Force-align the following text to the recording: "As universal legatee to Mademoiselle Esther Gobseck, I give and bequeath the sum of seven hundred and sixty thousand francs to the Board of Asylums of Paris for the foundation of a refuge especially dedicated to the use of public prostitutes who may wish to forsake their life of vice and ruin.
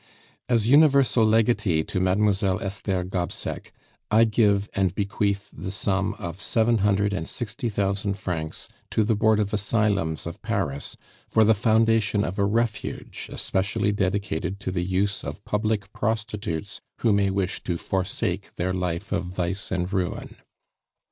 "As 0.49 0.67
universal 0.67 1.23
legatee 1.23 1.83
to 1.83 1.99
Mademoiselle 1.99 2.59
Esther 2.59 3.03
Gobseck, 3.03 3.71
I 4.09 4.23
give 4.23 4.67
and 4.73 4.95
bequeath 4.95 5.53
the 5.55 5.69
sum 5.69 6.15
of 6.15 6.41
seven 6.41 6.79
hundred 6.79 7.13
and 7.13 7.27
sixty 7.27 7.69
thousand 7.69 8.15
francs 8.17 8.67
to 8.89 9.03
the 9.03 9.15
Board 9.15 9.39
of 9.39 9.53
Asylums 9.53 10.25
of 10.25 10.41
Paris 10.41 10.97
for 11.27 11.43
the 11.43 11.53
foundation 11.53 12.23
of 12.23 12.39
a 12.39 12.45
refuge 12.45 13.29
especially 13.31 13.91
dedicated 13.91 14.59
to 14.61 14.71
the 14.71 14.81
use 14.83 15.23
of 15.23 15.45
public 15.45 15.93
prostitutes 15.93 16.81
who 17.01 17.13
may 17.13 17.29
wish 17.29 17.61
to 17.65 17.77
forsake 17.77 18.55
their 18.55 18.73
life 18.73 19.11
of 19.11 19.25
vice 19.25 19.69
and 19.71 19.93
ruin. 19.93 20.37